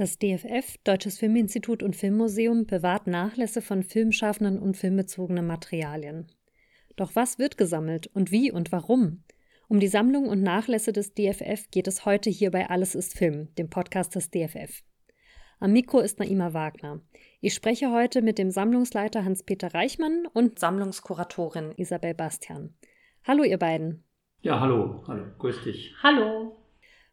[0.00, 6.26] Das DFF, Deutsches Filminstitut und Filmmuseum, bewahrt Nachlässe von Filmschaffenden und filmbezogenen Materialien.
[6.96, 9.24] Doch was wird gesammelt und wie und warum?
[9.68, 13.54] Um die Sammlung und Nachlässe des DFF geht es heute hier bei Alles ist Film,
[13.56, 14.82] dem Podcast des DFF.
[15.58, 17.02] Am Mikro ist Naima Wagner.
[17.42, 22.74] Ich spreche heute mit dem Sammlungsleiter Hans-Peter Reichmann und Sammlungskuratorin Isabel Bastian.
[23.24, 24.02] Hallo, ihr beiden.
[24.40, 25.04] Ja, hallo.
[25.06, 25.94] Hallo, grüß dich.
[26.02, 26.59] Hallo.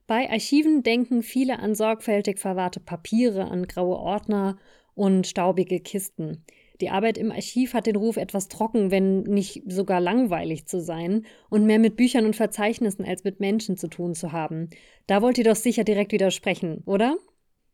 [0.08, 4.58] Bei Archiven denken viele an sorgfältig verwahrte Papiere, an graue Ordner
[4.96, 6.46] und staubige Kisten.
[6.80, 11.26] Die Arbeit im Archiv hat den Ruf, etwas trocken, wenn nicht sogar langweilig zu sein
[11.50, 14.70] und mehr mit Büchern und Verzeichnissen als mit Menschen zu tun zu haben.
[15.08, 17.18] Da wollt ihr doch sicher direkt widersprechen, oder?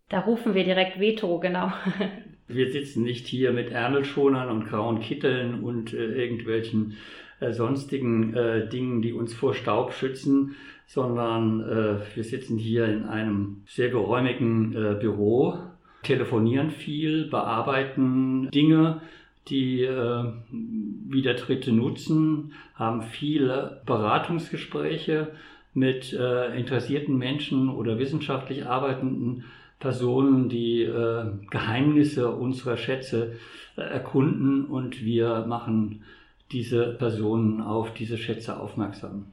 [0.10, 1.72] Da rufen wir direkt Veto, genau.
[2.48, 6.98] Wir sitzen nicht hier mit Ärmelschonern und grauen Kitteln und äh, irgendwelchen
[7.40, 10.56] äh, sonstigen äh, Dingen, die uns vor Staub schützen,
[10.88, 15.58] sondern äh, wir sitzen hier in einem sehr geräumigen äh, Büro,
[16.04, 19.02] telefonieren viel, bearbeiten Dinge,
[19.48, 25.32] die äh, wieder Dritte nutzen, haben viele Beratungsgespräche
[25.74, 29.46] mit äh, interessierten Menschen oder wissenschaftlich arbeitenden
[29.80, 33.34] Personen, die äh, Geheimnisse unserer Schätze
[33.76, 36.04] äh, erkunden und wir machen
[36.52, 39.33] diese Personen auf diese Schätze aufmerksam.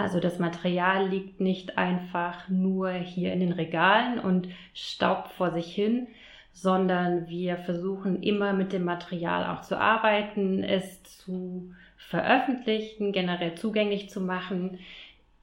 [0.00, 5.74] Also das Material liegt nicht einfach nur hier in den Regalen und staubt vor sich
[5.74, 6.08] hin,
[6.52, 14.08] sondern wir versuchen immer mit dem Material auch zu arbeiten, es zu veröffentlichen, generell zugänglich
[14.08, 14.78] zu machen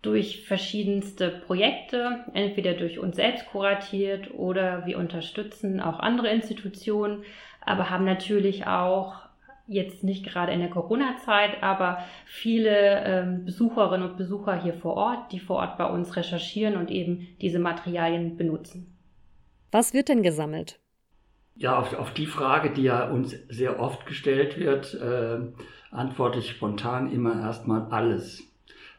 [0.01, 7.23] durch verschiedenste Projekte, entweder durch uns selbst kuratiert oder wir unterstützen auch andere Institutionen,
[7.61, 9.26] aber haben natürlich auch
[9.67, 15.31] jetzt nicht gerade in der Corona-Zeit, aber viele ähm, Besucherinnen und Besucher hier vor Ort,
[15.31, 18.97] die vor Ort bei uns recherchieren und eben diese Materialien benutzen.
[19.71, 20.79] Was wird denn gesammelt?
[21.55, 25.39] Ja, auf, auf die Frage, die ja uns sehr oft gestellt wird, äh,
[25.91, 28.43] antworte ich spontan immer erstmal alles.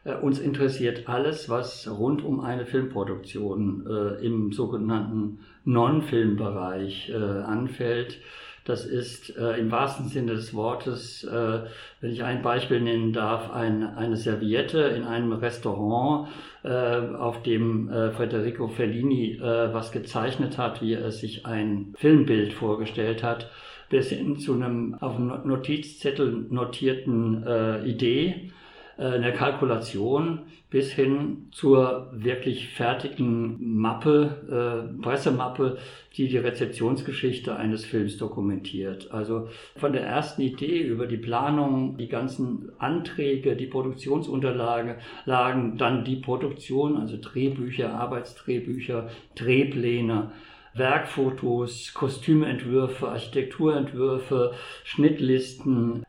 [0.03, 8.19] Äh, uns interessiert alles, was rund um eine Filmproduktion äh, im sogenannten Non-Film-Bereich äh, anfällt.
[8.65, 11.59] Das ist äh, im wahrsten Sinne des Wortes, äh,
[12.01, 16.27] wenn ich ein Beispiel nennen darf, ein, eine Serviette in einem Restaurant,
[16.63, 22.53] äh, auf dem äh, Federico Fellini äh, was gezeichnet hat, wie er sich ein Filmbild
[22.53, 23.49] vorgestellt hat,
[23.89, 28.51] bis hin zu einem auf einem Notizzettel notierten äh, Idee
[28.99, 35.77] in der Kalkulation bis hin zur wirklich fertigen Mappe, äh, Pressemappe,
[36.15, 39.11] die die Rezeptionsgeschichte eines Films dokumentiert.
[39.11, 44.95] Also von der ersten Idee über die Planung, die ganzen Anträge, die Produktionsunterlagen,
[45.25, 50.31] dann die Produktion, also Drehbücher, Arbeitsdrehbücher, Drehpläne,
[50.75, 56.03] Werkfotos, Kostümentwürfe, Architekturentwürfe, Schnittlisten,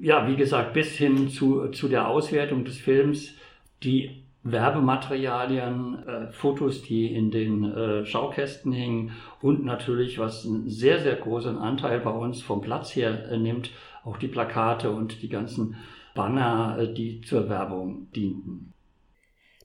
[0.00, 3.34] ja, wie gesagt, bis hin zu, zu der Auswertung des Films,
[3.82, 11.00] die Werbematerialien, äh, Fotos, die in den äh, Schaukästen hingen und natürlich, was einen sehr,
[11.00, 13.70] sehr großen Anteil bei uns vom Platz her äh, nimmt,
[14.04, 15.76] auch die Plakate und die ganzen
[16.14, 18.72] Banner, äh, die zur Werbung dienten.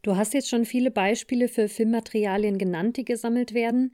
[0.01, 3.94] Du hast jetzt schon viele Beispiele für Filmmaterialien genannt, die gesammelt werden.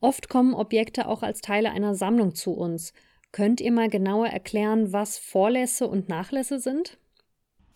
[0.00, 2.92] Oft kommen Objekte auch als Teile einer Sammlung zu uns.
[3.36, 6.96] Könnt ihr mal genauer erklären, was Vorlässe und Nachlässe sind?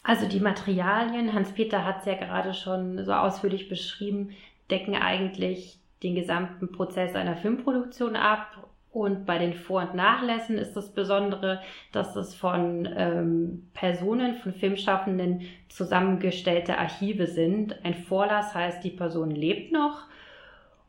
[0.02, 4.30] Also die Materialien, Hans-Peter hat es ja gerade schon so ausführlich beschrieben,
[4.70, 8.70] decken eigentlich den gesamten Prozess einer Filmproduktion ab.
[8.90, 11.60] Und bei den Vor- und Nachlässen ist das Besondere,
[11.92, 17.84] dass es von ähm, Personen, von Filmschaffenden zusammengestellte Archive sind.
[17.84, 20.08] Ein Vorlass heißt, die Person lebt noch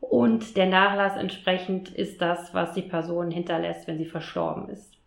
[0.02, 4.98] und der Nachlass entsprechend ist das, was die Person hinterlässt, wenn sie verstorben ist.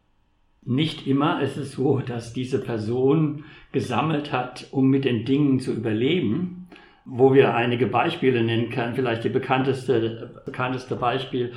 [0.63, 5.73] Nicht immer ist es so, dass diese Person gesammelt hat, um mit den Dingen zu
[5.73, 6.64] überleben.
[7.05, 11.53] Wo wir einige Beispiele nennen können, vielleicht die bekannteste, bekannteste Beispiel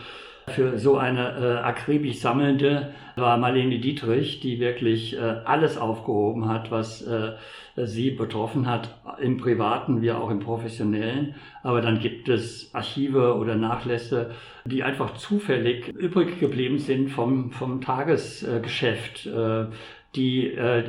[0.48, 6.70] für so eine äh, akribisch Sammelnde war Marlene Dietrich, die wirklich äh, alles aufgehoben hat,
[6.70, 7.32] was äh,
[7.76, 11.34] sie betroffen hat, im privaten wie auch im professionellen.
[11.62, 14.32] Aber dann gibt es Archive oder Nachlässe,
[14.64, 19.66] die einfach zufällig übrig geblieben sind vom, vom Tagesgeschäft, äh,
[20.14, 20.84] die äh,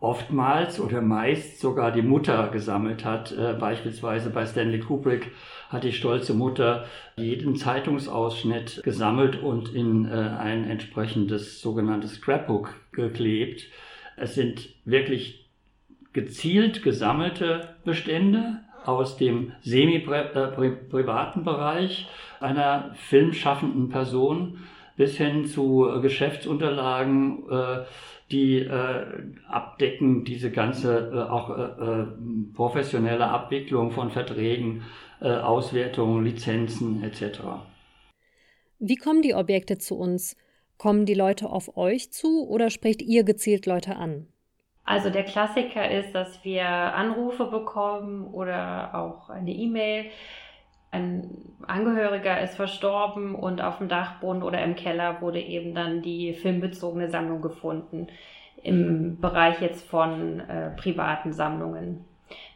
[0.00, 3.32] oftmals oder meist sogar die Mutter gesammelt hat.
[3.32, 5.30] Äh, beispielsweise bei Stanley Kubrick
[5.68, 13.64] hat die stolze Mutter jeden Zeitungsausschnitt gesammelt und in äh, ein entsprechendes sogenanntes Scrapbook geklebt.
[14.16, 15.46] Es sind wirklich
[16.12, 22.08] gezielt gesammelte Bestände aus dem semi-privaten Bereich
[22.40, 24.58] einer filmschaffenden Person
[24.96, 27.84] bis hin zu Geschäftsunterlagen, äh,
[28.30, 29.06] die äh,
[29.48, 31.56] abdecken diese ganze äh, auch
[32.54, 34.82] professionelle Abwicklung von Verträgen,
[35.20, 37.40] Auswertungen, Lizenzen etc.
[38.78, 40.36] Wie kommen die Objekte zu uns?
[40.76, 44.28] Kommen die Leute auf euch zu oder spricht ihr gezielt Leute an?
[44.86, 50.06] Also der Klassiker ist, dass wir Anrufe bekommen oder auch eine E-Mail.
[50.96, 51.28] Ein
[51.66, 57.10] Angehöriger ist verstorben und auf dem Dachboden oder im Keller wurde eben dann die filmbezogene
[57.10, 58.06] Sammlung gefunden.
[58.62, 62.04] Im Bereich jetzt von äh, privaten Sammlungen.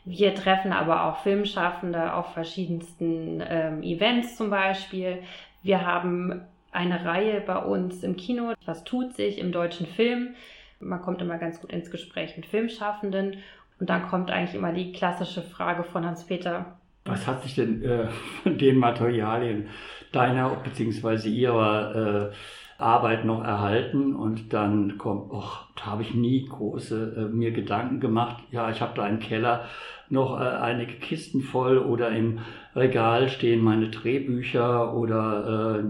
[0.07, 5.19] Wir treffen aber auch Filmschaffende auf verschiedensten ähm, Events zum Beispiel.
[5.63, 6.41] Wir haben
[6.73, 10.35] eine Reihe bei uns im Kino, was tut sich im deutschen Film.
[10.79, 13.37] Man kommt immer ganz gut ins Gespräch mit Filmschaffenden
[13.79, 16.80] und dann kommt eigentlich immer die klassische Frage von Hans-Peter.
[17.11, 18.09] Was hat sich denn äh,
[18.43, 19.69] von den Materialien
[20.13, 21.29] deiner bzw.
[21.29, 24.15] ihrer äh, Arbeit noch erhalten?
[24.15, 28.43] Und dann kommt, ach, da habe ich nie große äh, mir Gedanken gemacht.
[28.51, 29.67] Ja, ich habe da im Keller
[30.09, 32.41] noch äh, einige Kisten voll oder im
[32.75, 35.85] Regal stehen meine Drehbücher oder äh,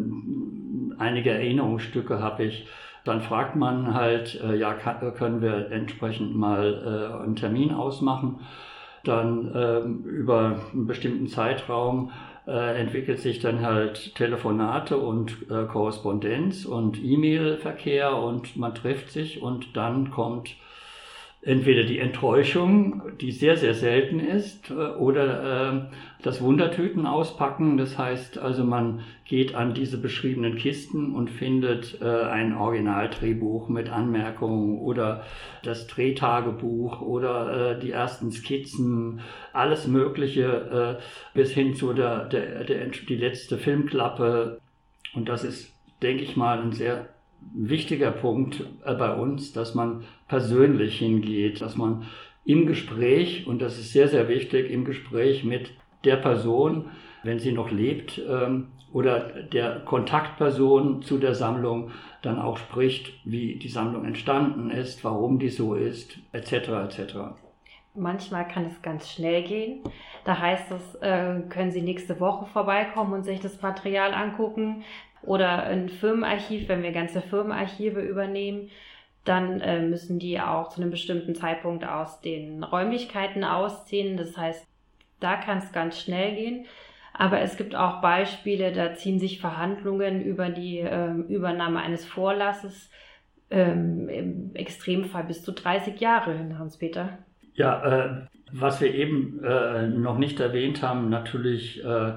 [0.99, 2.67] einige Erinnerungsstücke habe ich
[3.03, 8.41] dann fragt man halt, äh, ja, können wir entsprechend mal einen Termin ausmachen.
[9.05, 12.11] Dann ähm, über einen bestimmten Zeitraum
[12.47, 19.43] äh, entwickelt sich dann halt Telefonate und äh, Korrespondenz und E-Mail-Verkehr und man trifft sich
[19.43, 20.57] und dann kommt
[21.43, 25.81] entweder die Enttäuschung, die sehr, sehr selten ist, äh, oder äh,
[26.23, 27.77] das Wundertüten auspacken.
[27.77, 33.91] Das heißt also, man geht an diese beschriebenen Kisten und findet äh, ein Originaldrehbuch mit
[33.91, 35.25] Anmerkungen oder
[35.63, 39.21] das Drehtagebuch oder die ersten Skizzen,
[39.53, 40.99] alles Mögliche
[41.35, 44.61] bis hin zu der, der, der, die letzte Filmklappe.
[45.15, 45.73] Und das ist,
[46.03, 47.09] denke ich mal, ein sehr
[47.55, 52.07] wichtiger Punkt äh, bei uns, dass man persönlich hingeht, dass man
[52.45, 55.73] im Gespräch, und das ist sehr, sehr wichtig, im Gespräch mit
[56.05, 56.91] der Person,
[57.23, 61.93] wenn sie noch lebt, ähm, oder der Kontaktperson zu der Sammlung
[62.23, 66.53] dann auch spricht, wie die Sammlung entstanden ist, warum die so ist, etc.
[66.53, 67.15] etc.
[67.95, 69.81] Manchmal kann es ganz schnell gehen.
[70.25, 74.85] Da heißt es, äh, können Sie nächste Woche vorbeikommen und sich das Material angucken.
[75.23, 78.71] Oder ein Firmenarchiv, wenn wir ganze Firmenarchive übernehmen,
[79.25, 84.17] dann äh, müssen die auch zu einem bestimmten Zeitpunkt aus den Räumlichkeiten ausziehen.
[84.17, 84.67] Das heißt,
[85.21, 86.67] da kann es ganz schnell gehen.
[87.13, 92.91] Aber es gibt auch Beispiele, da ziehen sich Verhandlungen über die äh, Übernahme eines Vorlasses
[93.51, 97.19] ähm, im Extremfall bis zu 30 Jahre hin, Hans-Peter.
[97.55, 102.13] Ja, äh, was wir eben äh, noch nicht erwähnt haben, natürlich äh,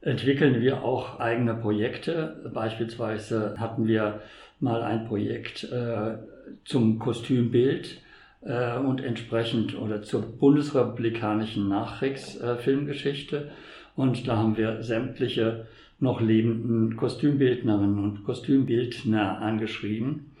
[0.00, 2.50] entwickeln wir auch eigene Projekte.
[2.52, 4.20] Beispielsweise hatten wir
[4.60, 6.18] mal ein Projekt äh,
[6.64, 8.00] zum Kostümbild
[8.42, 13.50] äh, und entsprechend oder zur bundesrepublikanischen Nachkriegsfilmgeschichte.
[13.96, 15.66] und da haben wir sämtliche
[15.98, 20.32] noch lebenden Kostümbildnerinnen und Kostümbildner angeschrieben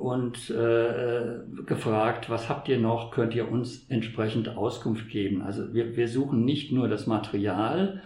[0.00, 5.42] und äh, gefragt, was habt ihr noch, könnt ihr uns entsprechend Auskunft geben.
[5.42, 8.00] Also wir, wir suchen nicht nur das Material,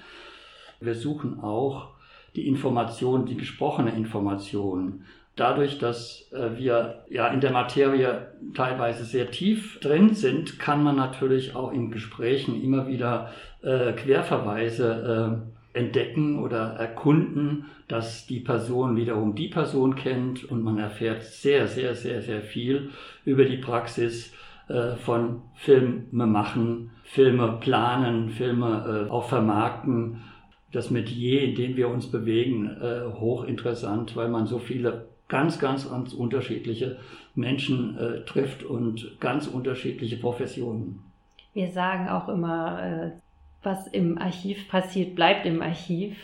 [0.80, 1.90] wir suchen auch
[2.34, 5.04] die Information, die gesprochene Information.
[5.36, 10.94] Dadurch, dass äh, wir ja in der Materie teilweise sehr tief drin sind, kann man
[10.94, 13.30] natürlich auch in Gesprächen immer wieder
[13.62, 15.42] äh, Querverweise
[15.74, 21.66] äh, entdecken oder erkunden, dass die Person wiederum die Person kennt und man erfährt sehr,
[21.66, 22.90] sehr, sehr, sehr viel
[23.24, 24.32] über die Praxis
[24.68, 30.22] äh, von Filme machen, Filme planen, Filme äh, auch vermarkten.
[30.72, 35.88] Das Metier, in dem wir uns bewegen, äh, hochinteressant, weil man so viele ganz, ganz,
[35.88, 36.98] ganz unterschiedliche
[37.34, 41.00] Menschen äh, trifft und ganz unterschiedliche Professionen.
[41.52, 43.10] Wir sagen auch immer, äh,
[43.62, 46.16] was im Archiv passiert, bleibt im Archiv,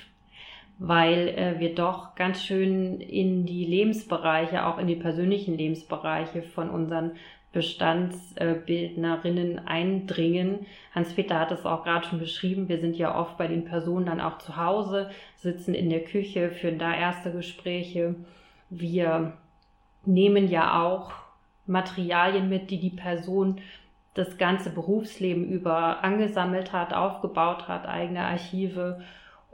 [0.79, 6.71] weil äh, wir doch ganz schön in die Lebensbereiche, auch in die persönlichen Lebensbereiche von
[6.71, 7.13] unseren
[7.53, 10.67] Bestandsbildnerinnen eindringen.
[10.95, 12.69] Hans-Peter hat es auch gerade schon beschrieben.
[12.69, 16.51] Wir sind ja oft bei den Personen dann auch zu Hause, sitzen in der Küche,
[16.51, 18.15] führen da erste Gespräche.
[18.71, 19.35] Wir
[20.05, 21.13] nehmen ja auch
[21.67, 23.61] Materialien mit, die die Person
[24.15, 29.01] das ganze Berufsleben über angesammelt hat, aufgebaut hat, eigene Archive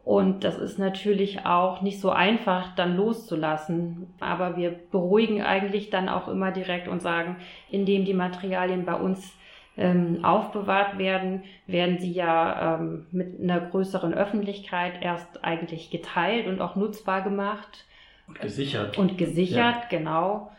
[0.06, 4.14] und das ist natürlich auch nicht so einfach, dann loszulassen.
[4.20, 7.38] Aber wir beruhigen eigentlich dann auch immer direkt und sagen,
[7.73, 9.37] indem die Materialien bei uns
[9.76, 16.61] ähm, aufbewahrt werden, werden sie ja ähm, mit einer größeren Öffentlichkeit erst eigentlich geteilt und
[16.61, 17.85] auch nutzbar gemacht.
[18.28, 18.99] Und gesichert.
[18.99, 19.87] Und gesichert, ja.
[19.90, 20.50] genau.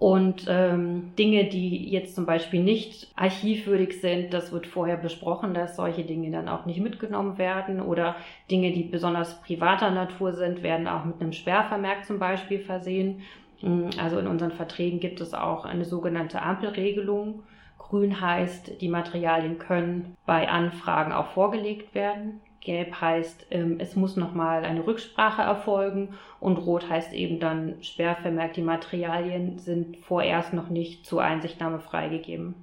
[0.00, 5.76] Und ähm, Dinge, die jetzt zum Beispiel nicht archivwürdig sind, das wird vorher besprochen, dass
[5.76, 7.82] solche Dinge dann auch nicht mitgenommen werden.
[7.82, 8.16] Oder
[8.50, 13.20] Dinge, die besonders privater Natur sind, werden auch mit einem Sperrvermerk zum Beispiel versehen.
[13.60, 17.42] Hm, also in unseren Verträgen gibt es auch eine sogenannte Ampelregelung.
[17.76, 22.40] Grün heißt, die Materialien können bei Anfragen auch vorgelegt werden.
[22.60, 28.52] Gelb heißt, ähm, es muss nochmal eine Rücksprache erfolgen und Rot heißt eben dann Sperrvermerk,
[28.52, 32.54] die Materialien sind vorerst noch nicht zur Einsichtnahme freigegeben.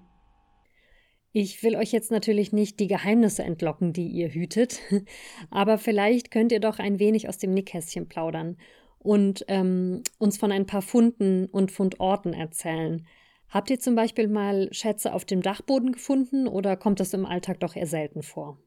[1.34, 4.80] Ich will euch jetzt natürlich nicht die Geheimnisse entlocken, die ihr hütet,
[5.52, 8.58] aber vielleicht könnt ihr doch ein wenig aus dem Nickkästchen plaudern
[9.00, 13.06] und ähm, uns von ein paar Funden und Fundorten erzählen.
[13.50, 17.60] Habt ihr zum Beispiel mal Schätze auf dem Dachboden gefunden oder kommt das im Alltag
[17.62, 18.60] doch eher selten vor?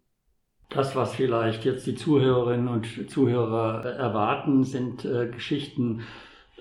[0.71, 6.03] Das, was vielleicht jetzt die Zuhörerinnen und Zuhörer erwarten, sind äh, Geschichten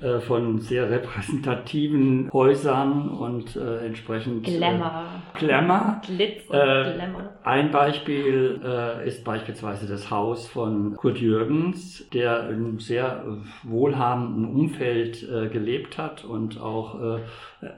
[0.02, 5.06] äh, von sehr repräsentativen Häusern und äh, entsprechend äh, Glamour.
[5.34, 6.02] Glamour.
[6.06, 7.30] Glitz und äh, Glamour.
[7.44, 13.26] Ein Beispiel äh, ist beispielsweise das Haus von Kurt Jürgens, der in einem sehr
[13.64, 17.20] wohlhabenden Umfeld gelebt hat und auch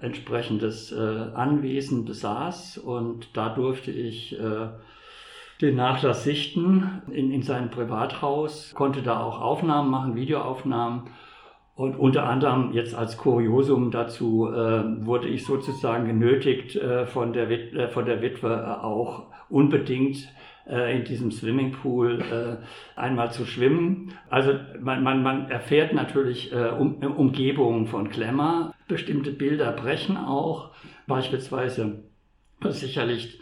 [0.01, 2.77] entsprechendes Anwesen besaß.
[2.77, 4.37] Und da durfte ich
[5.61, 11.03] den Nachlass sichten in, in seinem Privathaus, konnte da auch Aufnahmen machen, Videoaufnahmen.
[11.75, 17.49] Und unter anderem jetzt als Kuriosum dazu äh, wurde ich sozusagen genötigt, äh, von, der
[17.49, 20.27] Wit äh, von der Witwe äh, auch unbedingt
[20.67, 24.13] äh, in diesem Swimmingpool äh, einmal zu schwimmen.
[24.29, 28.73] Also man, man, man erfährt natürlich um, Umgebungen von Klemmer.
[28.87, 30.71] Bestimmte Bilder brechen auch.
[31.07, 32.03] Beispielsweise
[32.69, 33.40] sicherlich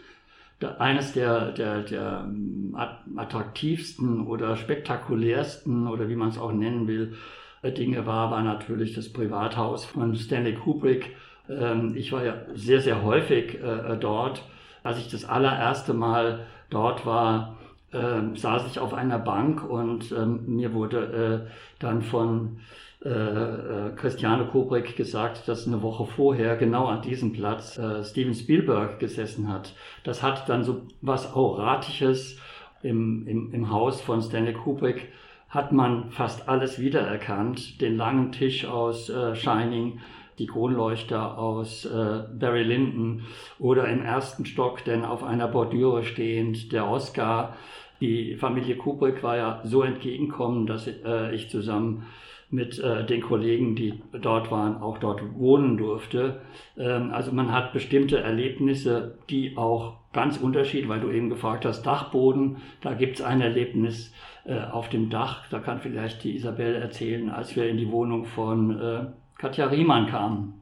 [0.62, 2.76] eines der, der, der ähm,
[3.16, 7.14] attraktivsten oder spektakulärsten oder wie man es auch nennen will,
[7.62, 11.16] äh, Dinge war, war natürlich das Privathaus von Stanley Kubrick.
[11.48, 14.42] Ähm, ich war ja sehr, sehr häufig äh, dort.
[14.82, 17.56] Als ich das allererste Mal dort war,
[17.92, 20.14] ähm, saß ich auf einer Bank und
[20.46, 21.50] mir wurde äh,
[21.80, 22.60] dann von
[23.02, 28.34] äh, äh, Christiane Kubrick gesagt, dass eine Woche vorher genau an diesem Platz äh, Steven
[28.34, 29.74] Spielberg gesessen hat.
[30.04, 32.38] Das hat dann so was Auratisches
[32.82, 35.08] im, im, im Haus von Stanley Kubrick
[35.48, 37.80] hat man fast alles wiedererkannt.
[37.80, 40.00] Den langen Tisch aus äh, Shining,
[40.38, 43.22] die Kronleuchter aus äh, Barry Lyndon
[43.58, 47.56] oder im ersten Stock denn auf einer Bordüre stehend der Oscar.
[48.00, 52.06] Die Familie Kubrick war ja so entgegenkommen, dass äh, ich zusammen
[52.50, 56.40] mit äh, den Kollegen, die dort waren, auch dort wohnen durfte.
[56.76, 61.82] Ähm, also man hat bestimmte Erlebnisse, die auch ganz unterschiedlich, weil du eben gefragt hast,
[61.82, 64.12] Dachboden, da gibt es ein Erlebnis
[64.44, 68.24] äh, auf dem Dach, da kann vielleicht die Isabel erzählen, als wir in die Wohnung
[68.24, 69.06] von äh,
[69.38, 70.60] Katja Riemann kamen.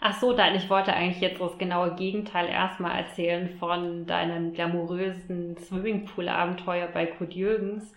[0.00, 5.56] Ach so, dann ich wollte eigentlich jetzt das genaue Gegenteil erstmal erzählen von deinem glamourösen
[5.58, 7.92] Swimmingpool-Abenteuer bei Kurt Jürgens.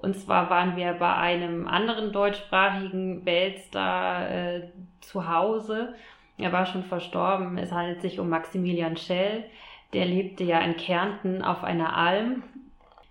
[0.00, 4.62] Und zwar waren wir bei einem anderen deutschsprachigen Weltstar äh,
[5.00, 5.94] zu Hause.
[6.36, 7.58] Er war schon verstorben.
[7.58, 9.44] Es handelt sich um Maximilian Schell.
[9.92, 12.44] Der lebte ja in Kärnten auf einer Alm.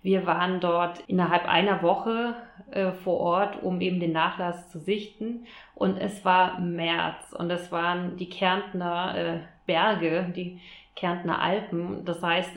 [0.02, 2.34] Wir waren dort innerhalb einer Woche
[2.70, 5.46] äh, vor Ort, um eben den Nachlass zu sichten.
[5.74, 10.58] Und es war März und es waren die Kärntner äh, Berge, die
[10.96, 12.06] Kärntner Alpen.
[12.06, 12.50] Das heißt,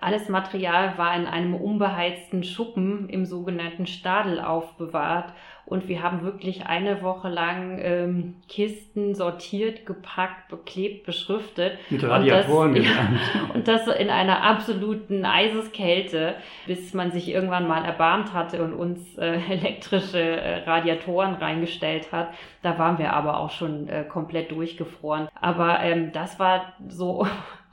[0.00, 5.32] alles Material war in einem unbeheizten Schuppen im sogenannten Stadel aufbewahrt.
[5.66, 11.78] Und wir haben wirklich eine Woche lang ähm, Kisten sortiert, gepackt, beklebt, beschriftet.
[11.90, 16.36] Mit Radiatoren und das, ja, und das in einer absoluten Eiseskälte,
[16.68, 22.28] bis man sich irgendwann mal erbarmt hatte und uns äh, elektrische äh, Radiatoren reingestellt hat.
[22.62, 25.26] Da waren wir aber auch schon äh, komplett durchgefroren.
[25.40, 27.26] Aber ähm, das war so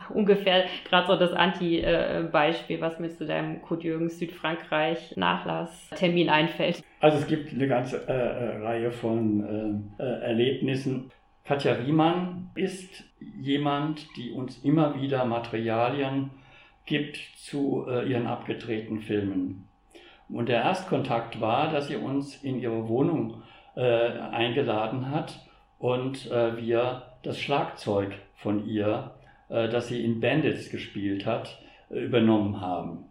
[0.14, 6.84] ungefähr gerade so das Anti-Beispiel, was mir zu deinem Kurt Jürgens Südfrankreich Nachlasstermin einfällt.
[7.00, 11.12] Also es gibt eine ganze äh, äh, Reihe von äh, äh, Erlebnissen.
[11.44, 13.04] Katja Riemann ist
[13.42, 16.32] jemand, die uns immer wieder Materialien
[16.86, 19.68] gibt zu äh, ihren abgedrehten Filmen.
[20.30, 23.44] Und der Erstkontakt war, dass sie uns in ihre Wohnung
[23.76, 25.40] äh, eingeladen hat
[25.80, 29.12] und wir das Schlagzeug von ihr
[29.70, 33.06] das sie in Bandits gespielt hat, äh, übernommen haben.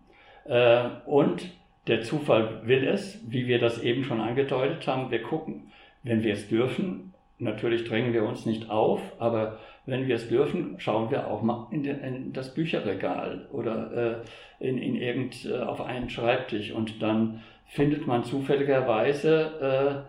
[0.44, 1.50] Äh, und
[1.86, 5.72] der Zufall will es, wie wir das eben schon angedeutet haben, wir gucken,
[6.02, 10.76] wenn wir es dürfen, natürlich drängen wir uns nicht auf, aber wenn wir es dürfen,
[10.78, 14.22] schauen wir auch mal in, den, in das Bücherregal oder
[14.60, 20.04] äh, in, in irgend, äh, auf einen Schreibtisch und dann findet man zufälligerweise,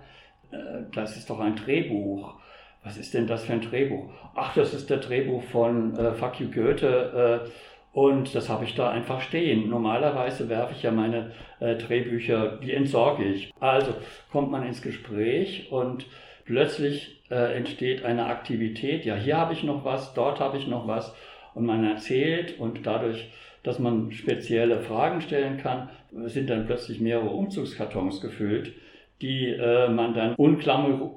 [0.52, 2.36] äh, äh, das ist doch ein Drehbuch.
[2.84, 4.10] Was ist denn das für ein Drehbuch?
[4.36, 7.44] Ach, das ist der Drehbuch von äh, Fuck You Goethe.
[7.46, 7.50] Äh,
[7.94, 9.70] und das habe ich da einfach stehen.
[9.70, 13.54] Normalerweise werfe ich ja meine äh, Drehbücher, die entsorge ich.
[13.60, 13.94] Also
[14.32, 16.08] kommt man ins Gespräch und
[16.46, 19.06] plötzlich äh, entsteht eine Aktivität.
[19.06, 21.16] Ja, hier habe ich noch was, dort habe ich noch was.
[21.54, 25.90] Und man erzählt und dadurch, dass man spezielle Fragen stellen kann,
[26.26, 28.74] sind dann plötzlich mehrere Umzugskartons gefüllt,
[29.22, 31.12] die äh, man dann unklammer,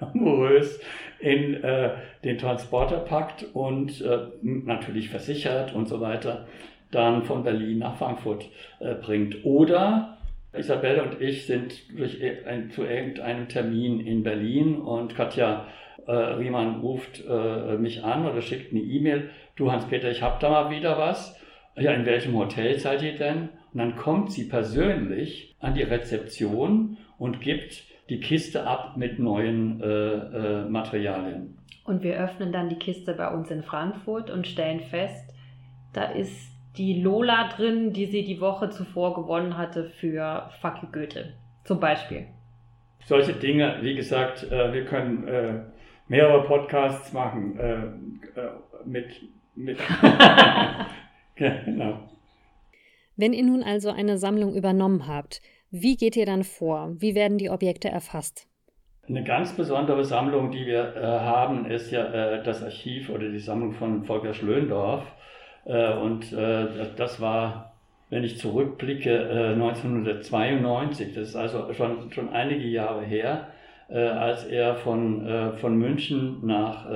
[0.00, 0.80] unklamorös
[1.20, 1.90] in äh,
[2.24, 6.46] den Transporter packt und äh, natürlich versichert und so weiter,
[6.90, 8.46] dann von Berlin nach Frankfurt
[8.80, 9.44] äh, bringt.
[9.44, 10.18] Oder
[10.52, 15.66] Isabelle und ich sind durch ein, zu irgendeinem Termin in Berlin und Katja
[16.06, 19.30] äh, Riemann ruft äh, mich an oder schickt eine E-Mail.
[19.56, 21.38] Du Hans-Peter, ich habe da mal wieder was.
[21.76, 23.50] Ja, in welchem Hotel seid ihr denn?
[23.72, 29.80] Und dann kommt sie persönlich an die Rezeption und gibt die Kiste ab mit neuen
[29.82, 31.58] äh, äh, Materialien.
[31.84, 35.34] Und wir öffnen dann die Kiste bei uns in Frankfurt und stellen fest,
[35.92, 40.88] da ist die Lola drin, die sie die Woche zuvor gewonnen hatte für Fuck you
[40.92, 41.34] Goethe,
[41.64, 42.26] zum Beispiel.
[43.04, 45.60] Solche Dinge, wie gesagt, äh, wir können äh,
[46.08, 47.78] mehrere Podcasts machen äh,
[48.84, 49.06] mit,
[49.54, 49.78] mit
[51.36, 52.08] genau.
[53.16, 56.94] Wenn ihr nun also eine Sammlung übernommen habt, wie geht ihr dann vor?
[56.98, 58.46] Wie werden die Objekte erfasst?
[59.08, 63.38] Eine ganz besondere Sammlung, die wir äh, haben, ist ja äh, das Archiv oder die
[63.38, 65.04] Sammlung von Volker Schlöndorff.
[65.64, 67.72] Äh, und äh, das war,
[68.10, 71.08] wenn ich zurückblicke, 1992.
[71.08, 73.48] Äh, das ist also schon, schon einige Jahre her,
[73.88, 76.86] äh, als er von, von München nach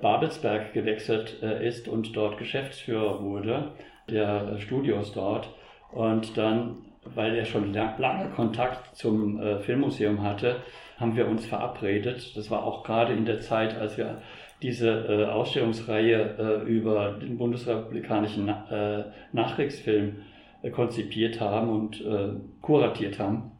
[0.00, 3.72] Babelsberg gewechselt ist und dort Geschäftsführer wurde,
[4.10, 5.50] der Studios dort.
[5.92, 10.62] Und dann weil er schon lange Kontakt zum äh, Filmmuseum hatte,
[10.98, 12.36] haben wir uns verabredet.
[12.36, 14.20] Das war auch gerade in der Zeit, als wir
[14.62, 20.22] diese äh, Ausstellungsreihe äh, über den bundesrepublikanischen Na äh, Nachkriegsfilm
[20.62, 23.52] äh, konzipiert haben und äh, kuratiert haben.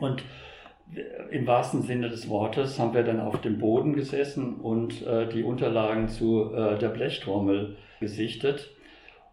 [0.00, 0.22] Und
[1.30, 6.08] im wahrsten Sinne des Wortes haben wir dann auf dem Boden gesessen und die Unterlagen
[6.08, 8.70] zu der Blechtrommel gesichtet.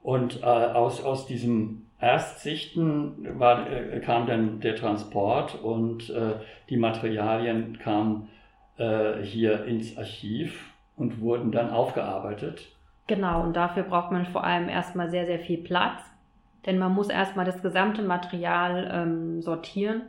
[0.03, 6.33] Und aus, aus diesem Erstsichten war, äh, kam dann der Transport und äh,
[6.69, 8.29] die Materialien kamen
[8.77, 12.67] äh, hier ins Archiv und wurden dann aufgearbeitet.
[13.07, 16.01] Genau, und dafür braucht man vor allem erstmal sehr, sehr viel Platz,
[16.65, 20.01] denn man muss erstmal das gesamte Material ähm, sortieren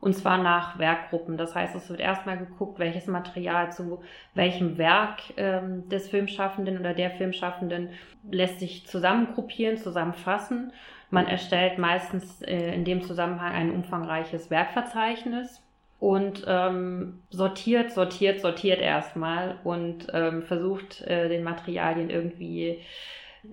[0.00, 1.38] und zwar nach Werkgruppen.
[1.38, 4.02] Das heißt, es wird erstmal geguckt, welches Material zu
[4.34, 7.88] welchem Werk ähm, des Filmschaffenden oder der Filmschaffenden
[8.30, 10.72] lässt sich zusammengruppieren, zusammenfassen
[11.14, 15.62] man erstellt meistens äh, in dem Zusammenhang ein umfangreiches Werkverzeichnis
[16.00, 22.80] und ähm, sortiert, sortiert, sortiert erstmal und ähm, versucht äh, den Materialien irgendwie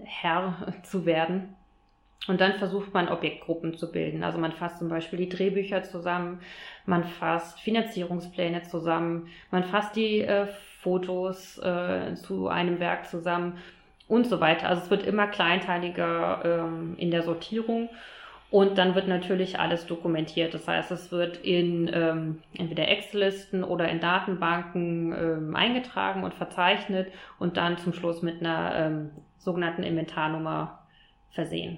[0.04, 1.56] Herr zu werden.
[2.28, 4.24] Und dann versucht man Objektgruppen zu bilden.
[4.24, 6.40] Also man fasst zum Beispiel die Drehbücher zusammen,
[6.86, 10.48] man fasst Finanzierungspläne zusammen, man fasst die äh,
[10.82, 13.58] Fotos äh, zu einem Werk zusammen
[14.12, 14.68] und so weiter.
[14.68, 17.90] Also es wird immer kleinteiliger ähm, in der Sortierung.
[18.50, 20.54] Und dann wird natürlich alles dokumentiert.
[20.54, 27.08] Das heißt, es wird in ähm, entweder Excel-Listen oder in Datenbanken ähm, eingetragen und verzeichnet
[27.40, 30.80] und dann zum Schluss mit einer ähm, sogenannten Inventarnummer
[31.30, 31.78] versehen.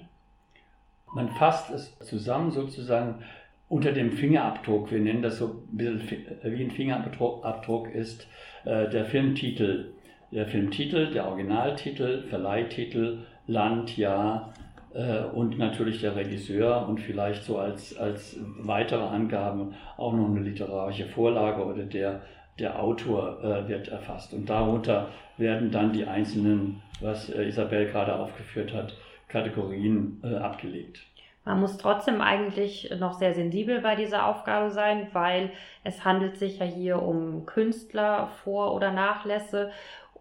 [1.14, 3.22] Man fasst es zusammen sozusagen
[3.68, 4.90] unter dem Fingerabdruck.
[4.90, 8.26] Wir nennen das so ein bisschen wie ein Fingerabdruck ist
[8.64, 9.92] äh, der Filmtitel
[10.34, 14.52] der Filmtitel, der Originaltitel, Verleihtitel, Land, Jahr
[14.92, 20.40] äh, und natürlich der Regisseur und vielleicht so als, als weitere Angaben auch noch eine
[20.40, 22.22] literarische Vorlage oder der,
[22.58, 24.34] der Autor äh, wird erfasst.
[24.34, 28.92] Und darunter werden dann die einzelnen, was äh, Isabel gerade aufgeführt hat,
[29.28, 31.00] Kategorien äh, abgelegt.
[31.44, 35.50] Man muss trotzdem eigentlich noch sehr sensibel bei dieser Aufgabe sein, weil
[35.82, 39.70] es handelt sich ja hier um Künstler, Vor- oder Nachlässe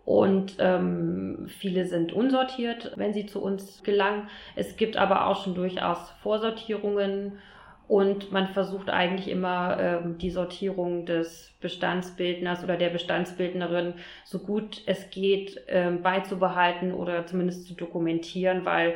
[0.06, 4.30] und ähm, viele sind unsortiert, wenn sie zu uns gelangen.
[4.56, 7.40] Es gibt aber auch schon durchaus Vorsortierungen
[7.88, 13.94] und man versucht eigentlich immer ähm, die Sortierung des Bestandsbildners oder der Bestandsbildnerin
[14.26, 18.96] so gut es geht ähm, beizubehalten oder zumindest zu dokumentieren, weil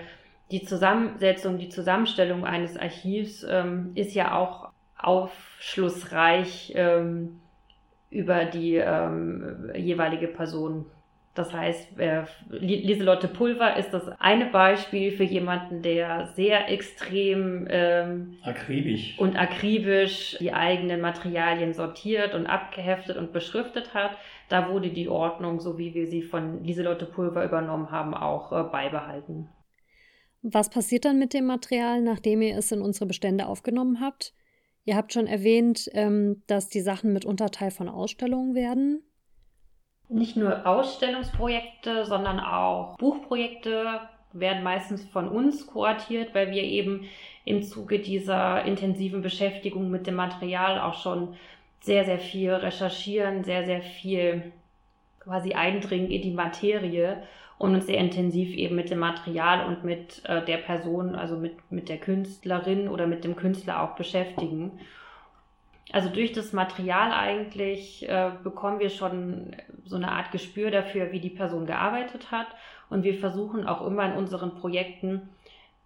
[0.51, 6.73] die Zusammensetzung, die Zusammenstellung eines Archivs ähm, ist ja auch aufschlussreich.
[6.75, 7.39] Ähm,
[8.09, 10.85] über die ähm, jeweilige Person.
[11.37, 18.37] Das heißt, äh, Lieselotte Pulver ist das eine Beispiel für jemanden, der sehr extrem ähm,
[18.41, 24.17] akribisch und akribisch die eigenen Materialien sortiert und abgeheftet und beschriftet hat.
[24.49, 28.63] Da wurde die Ordnung, so wie wir sie von Lieselotte Pulver übernommen haben, auch äh,
[28.63, 29.49] beibehalten.
[30.41, 34.33] Was passiert dann mit dem Material, nachdem ihr es in unsere Bestände aufgenommen habt?
[34.85, 39.03] Ihr habt schon erwähnt, ähm, dass die Sachen mitunter Teil von Ausstellungen werden
[40.09, 44.01] nicht nur Ausstellungsprojekte, sondern auch Buchprojekte
[44.33, 47.05] werden meistens von uns kuratiert, weil wir eben
[47.45, 51.35] im Zuge dieser intensiven Beschäftigung mit dem Material auch schon
[51.79, 54.51] sehr, sehr viel recherchieren, sehr, sehr viel
[55.19, 57.23] quasi eindringen in die Materie
[57.57, 61.53] und uns sehr intensiv eben mit dem Material und mit äh, der Person, also mit,
[61.71, 64.79] mit der Künstlerin oder mit dem Künstler auch beschäftigen.
[65.91, 71.19] Also durch das Material eigentlich äh, bekommen wir schon so eine Art Gespür dafür, wie
[71.19, 72.47] die Person gearbeitet hat.
[72.89, 75.29] Und wir versuchen auch immer in unseren Projekten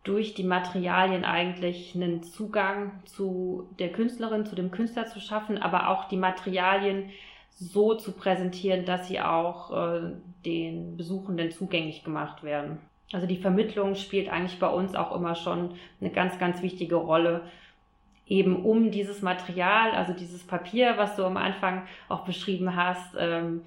[0.03, 5.89] durch die Materialien eigentlich einen Zugang zu der Künstlerin, zu dem Künstler zu schaffen, aber
[5.89, 7.11] auch die Materialien
[7.51, 10.11] so zu präsentieren, dass sie auch äh,
[10.45, 12.79] den Besuchenden zugänglich gemacht werden.
[13.11, 17.43] Also die Vermittlung spielt eigentlich bei uns auch immer schon eine ganz, ganz wichtige Rolle,
[18.31, 23.61] eben um dieses Material, also dieses Papier, was du am Anfang auch beschrieben hast, ähm,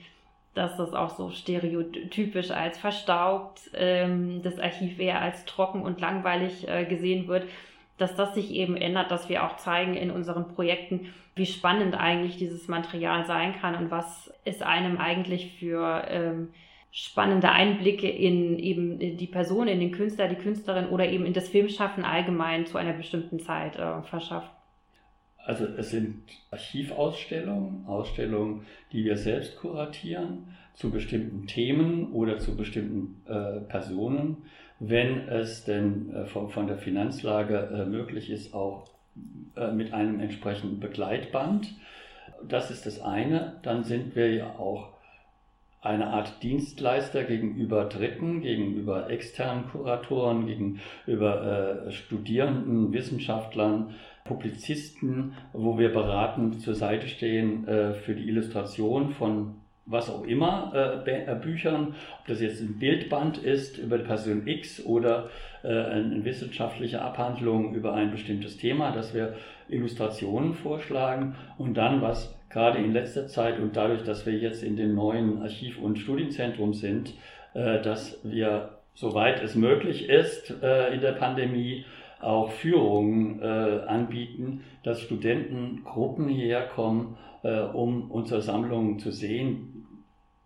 [0.55, 6.67] dass das auch so stereotypisch als verstaubt, ähm, das Archiv eher als trocken und langweilig
[6.67, 7.45] äh, gesehen wird,
[7.99, 12.39] dass das sich eben ändert, dass wir auch zeigen in unseren Projekten, wie spannend eigentlich
[12.39, 16.49] dieses Material sein kann und was es einem eigentlich für ähm,
[16.91, 21.49] spannende Einblicke in eben die Person, in den Künstler, die Künstlerin oder eben in das
[21.49, 24.54] Filmschaffen allgemein zu einer bestimmten Zeit äh, verschafft.
[25.45, 33.23] Also es sind Archivausstellungen, Ausstellungen, die wir selbst kuratieren zu bestimmten Themen oder zu bestimmten
[33.27, 34.39] äh, Personen,
[34.81, 38.89] wenn es denn äh, von, von, der Finanzlage äh, möglich ist, auch
[39.57, 41.75] äh, mit einem entsprechenden Begleitband.
[42.47, 43.61] Das ist das eine.
[43.63, 44.95] Dann sind wir ja auch
[45.81, 55.93] eine Art Dienstleister gegenüber Dritten, gegenüber externen Kuratoren, gegenüber äh, Studierenden, Wissenschaftlern, Publizisten, wo wir
[55.93, 59.57] beratend zur Seite stehen äh, für die Illustration von
[59.87, 60.73] was auch immer,
[61.07, 65.29] äh, äh, Büchern, ob das jetzt ein Bildband ist über die Person X oder
[65.63, 69.35] äh, eine wissenschaftliche Abhandlung über ein bestimmtes Thema, dass wir
[69.69, 71.37] Illustrationen vorschlagen.
[71.59, 75.43] Und dann, was gerade in letzter Zeit und dadurch, dass wir jetzt in dem neuen
[75.43, 77.13] Archiv- und Studienzentrum sind,
[77.53, 81.85] äh, dass wir, soweit es möglich ist, äh, in der Pandemie
[82.25, 83.45] auch Führungen äh,
[83.87, 89.87] anbieten, dass Studentengruppen hierher kommen, äh, um unsere Sammlungen zu sehen.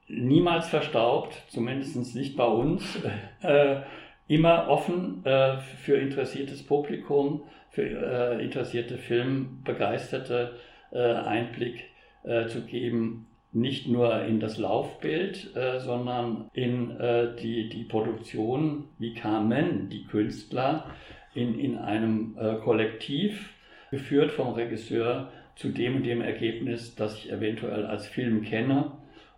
[0.08, 2.98] Niemals verstaubt, zumindest nicht bei uns.
[3.40, 3.82] Äh,
[4.26, 10.56] immer offen äh, für interessiertes Publikum, für äh, interessierte Filmbegeisterte
[10.90, 11.84] äh, Einblick
[12.48, 19.14] zu geben, nicht nur in das Laufbild, äh, sondern in äh, die, die Produktion, wie
[19.14, 20.84] kamen die Künstler
[21.38, 23.54] in, in einem äh, Kollektiv,
[23.90, 28.92] geführt vom Regisseur, zu dem und dem Ergebnis, das ich eventuell als Film kenne,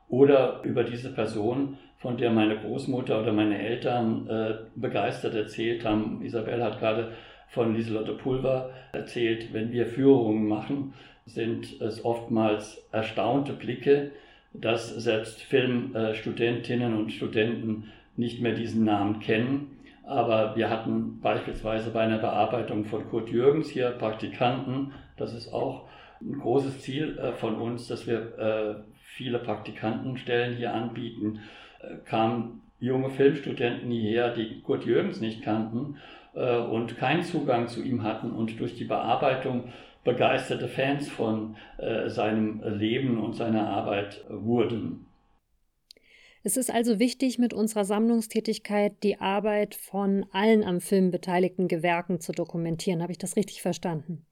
[0.08, 6.22] oder über diese Person, von der meine Großmutter oder meine Eltern äh, begeistert erzählt haben.
[6.22, 7.12] Isabel hat gerade
[7.48, 10.94] von Lieselotte Pulver erzählt, wenn wir Führungen machen,
[11.26, 14.12] sind es oftmals erstaunte Blicke,
[14.52, 17.84] dass selbst Filmstudentinnen und Studenten
[18.16, 19.79] nicht mehr diesen Namen kennen
[20.10, 24.92] aber wir hatten beispielsweise bei einer Bearbeitung von Kurt Jürgens hier Praktikanten.
[25.16, 25.88] Das ist auch
[26.20, 28.74] ein großes Ziel äh, von uns, dass wir äh,
[29.14, 31.38] viele Praktikantenstellen hier anbieten.
[31.80, 35.96] Äh, kamen junge Filmstudenten hierher, die Kurt Jürgens nicht kannten
[36.32, 39.64] und keinen Zugang zu ihm hatten und durch die Bearbeitung
[40.04, 41.56] begeisterte Fans von
[42.06, 45.09] seinem Leben und seiner Arbeit wurden.
[46.42, 52.20] Es ist also wichtig, mit unserer Sammlungstätigkeit die Arbeit von allen am Film beteiligten Gewerken
[52.20, 53.02] zu dokumentieren.
[53.02, 54.24] Habe ich das richtig verstanden?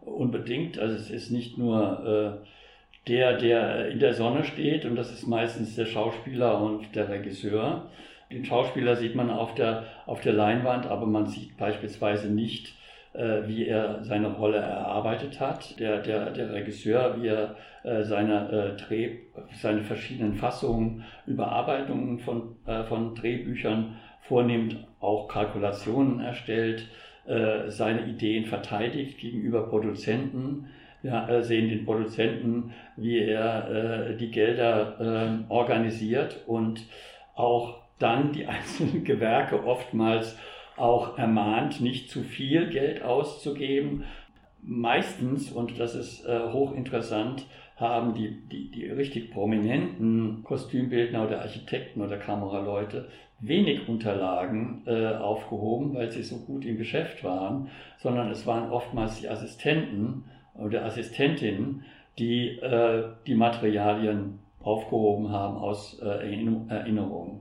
[0.00, 0.78] Unbedingt.
[0.78, 5.26] Also es ist nicht nur äh, der, der in der Sonne steht, und das ist
[5.26, 7.90] meistens der Schauspieler und der Regisseur.
[8.30, 12.74] Den Schauspieler sieht man auf der, auf der Leinwand, aber man sieht beispielsweise nicht
[13.14, 18.50] äh, wie er seine Rolle erarbeitet hat, der, der, der Regisseur, wie er äh, seine,
[18.50, 19.16] äh, Dreh,
[19.60, 26.88] seine verschiedenen Fassungen, Überarbeitungen von, äh, von Drehbüchern vornimmt, auch Kalkulationen erstellt,
[27.26, 30.68] äh, seine Ideen verteidigt gegenüber Produzenten,
[31.02, 36.86] Wir äh, sehen den Produzenten, wie er die Gelder organisiert und
[37.34, 40.38] auch dann die einzelnen Gewerke oftmals
[40.76, 44.04] auch ermahnt, nicht zu viel Geld auszugeben.
[44.62, 52.00] Meistens, und das ist äh, hochinteressant, haben die, die, die richtig prominenten Kostümbildner oder Architekten
[52.00, 53.08] oder Kameraleute
[53.40, 59.20] wenig Unterlagen äh, aufgehoben, weil sie so gut im Geschäft waren, sondern es waren oftmals
[59.20, 61.84] die Assistenten oder Assistentinnen,
[62.18, 67.40] die äh, die Materialien aufgehoben haben aus äh, Erinnerungen.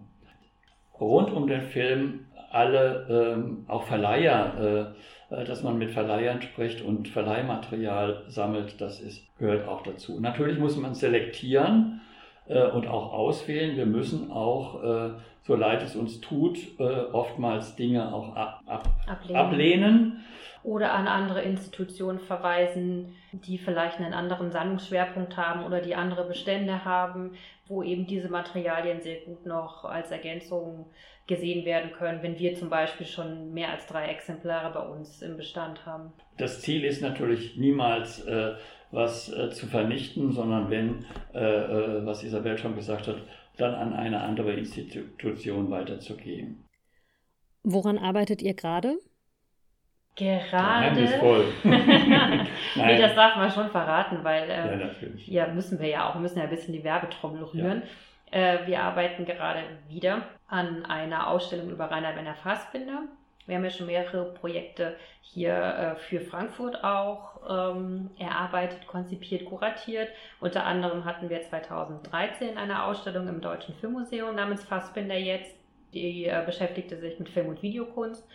[1.00, 4.94] Rund um den Film alle, ähm, auch Verleiher,
[5.32, 10.20] äh, äh, dass man mit Verleihern spricht und Verleihmaterial sammelt, das ist, gehört auch dazu.
[10.20, 12.02] Natürlich muss man selektieren
[12.48, 13.78] äh, und auch auswählen.
[13.78, 15.10] Wir müssen auch, äh,
[15.44, 19.38] so leid es uns tut, äh, oftmals Dinge auch ab, ab, ablehnen.
[19.38, 20.24] ablehnen
[20.64, 26.86] oder an andere Institutionen verweisen, die vielleicht einen anderen Sammlungsschwerpunkt haben oder die andere Bestände
[26.86, 27.34] haben,
[27.68, 30.86] wo eben diese Materialien sehr gut noch als Ergänzung
[31.28, 35.38] gesehen werden können, wenn wir zum Beispiel schon mehr als drei Exemplare bei uns im
[35.38, 36.12] Bestand haben.
[36.38, 38.56] Das Ziel ist natürlich niemals äh,
[38.92, 43.18] was äh, zu vernichten, sondern wenn, äh, äh was Isabel schon gesagt hat,
[43.58, 46.66] dann an eine andere Institution weiterzugeben.
[47.64, 48.98] Woran arbeitet ihr gerade?
[50.22, 51.02] Gerade.
[52.76, 54.80] nee, das darf man schon verraten, weil äh,
[55.26, 57.82] ja, ja, müssen wir ja auch, wir müssen ja ein bisschen die Werbetrommel rühren.
[58.32, 58.40] Ja.
[58.40, 63.04] Äh, wir arbeiten gerade wieder an einer Ausstellung über Rainer Werner Fassbinder.
[63.48, 70.10] Wir haben ja schon mehrere Projekte hier äh, für Frankfurt auch ähm, erarbeitet, konzipiert, kuratiert.
[70.40, 75.56] Unter anderem hatten wir 2013 eine Ausstellung im Deutschen Filmmuseum namens Fassbinder jetzt.
[75.94, 78.26] Die äh, beschäftigte sich mit Film- und Videokunst.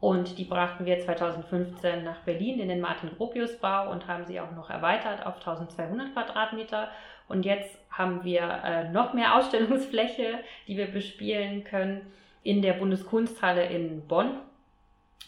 [0.00, 4.68] Und die brachten wir 2015 nach Berlin in den Martin-Gropius-Bau und haben sie auch noch
[4.68, 6.88] erweitert auf 1200 Quadratmeter.
[7.28, 12.02] Und jetzt haben wir äh, noch mehr Ausstellungsfläche, die wir bespielen können
[12.42, 14.38] in der Bundeskunsthalle in Bonn.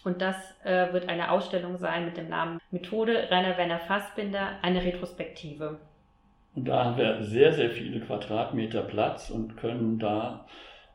[0.04, 4.84] Und das äh, wird eine Ausstellung sein mit dem Namen Methode Rainer Werner Fassbinder, eine
[4.84, 5.78] Retrospektive.
[6.54, 10.46] Und da haben wir sehr, sehr viele Quadratmeter Platz und können da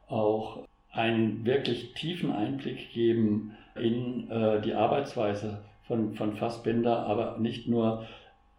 [0.07, 7.67] auch einen wirklich tiefen Einblick geben in äh, die Arbeitsweise von, von Fassbinder, aber nicht
[7.67, 8.05] nur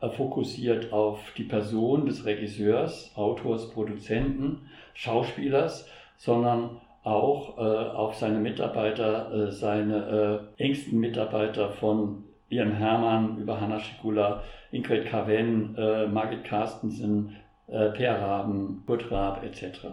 [0.01, 8.39] äh, fokussiert auf die Person des Regisseurs, Autors, Produzenten, Schauspielers, sondern auch äh, auf seine
[8.39, 16.07] Mitarbeiter, äh, seine äh, engsten Mitarbeiter von Ian Hermann über Hanna Schikula, Ingrid Kaven, äh,
[16.07, 19.87] Margit Carstensen, Per Raben, Kurt Raab etc.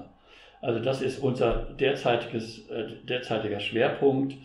[0.62, 2.68] Also das ist unser derzeitiges,
[3.08, 4.36] derzeitiger Schwerpunkt.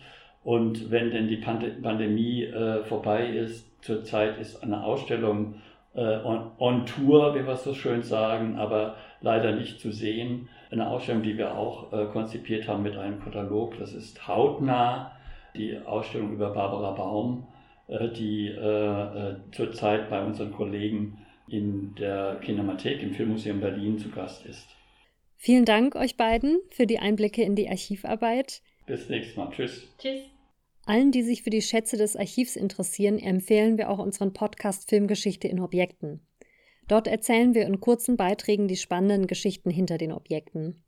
[0.47, 5.55] Und wenn denn die Pandemie äh, vorbei ist, zurzeit ist eine Ausstellung
[5.93, 10.47] äh, on, on, Tour, wie wir es so schön sagen, aber leider nicht zu sehen.
[10.71, 15.11] Eine Ausstellung, die wir auch äh, konzipiert haben mit einem Katalog, das ist hautnah,
[15.53, 17.45] die Ausstellung über Barbara Baum,
[17.89, 21.17] äh, die äh, zurzeit bei unseren Kollegen
[21.49, 24.65] in der Kinemathek im Filmmuseum Berlin zu Gast ist.
[25.35, 28.61] Vielen Dank euch beiden für die Einblicke in die Archivarbeit.
[28.85, 29.49] Bis nächstes Mal.
[29.49, 29.93] Tschüss.
[29.97, 30.36] Tschüss.
[30.87, 35.49] Allen, die sich für die Schätze des Archivs interessieren, empfehlen wir auch unseren Podcast Filmgeschichte
[35.49, 36.21] in Objekten.
[36.87, 40.81] Dort erzählen wir in kurzen Beiträgen die spannenden Geschichten hinter den Objekten.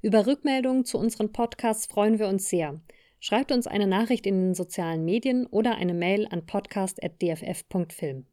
[0.00, 2.80] Über Rückmeldungen zu unseren Podcasts freuen wir uns sehr.
[3.20, 8.24] Schreibt uns eine Nachricht in den sozialen Medien oder eine Mail an podcast.dff.film.